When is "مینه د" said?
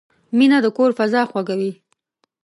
0.37-0.67